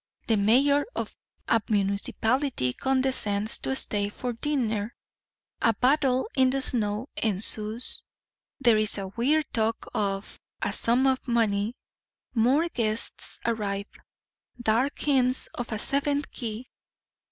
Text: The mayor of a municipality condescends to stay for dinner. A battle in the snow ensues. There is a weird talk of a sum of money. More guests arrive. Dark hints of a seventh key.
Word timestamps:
The 0.25 0.35
mayor 0.35 0.83
of 0.95 1.15
a 1.47 1.61
municipality 1.69 2.73
condescends 2.73 3.59
to 3.59 3.75
stay 3.75 4.09
for 4.09 4.33
dinner. 4.33 4.95
A 5.61 5.73
battle 5.75 6.27
in 6.35 6.49
the 6.49 6.59
snow 6.59 7.09
ensues. 7.15 8.01
There 8.59 8.77
is 8.77 8.97
a 8.97 9.09
weird 9.09 9.45
talk 9.53 9.85
of 9.93 10.39
a 10.59 10.73
sum 10.73 11.05
of 11.05 11.27
money. 11.27 11.75
More 12.33 12.67
guests 12.69 13.39
arrive. 13.45 13.93
Dark 14.59 14.97
hints 14.97 15.45
of 15.53 15.71
a 15.71 15.77
seventh 15.77 16.31
key. 16.31 16.71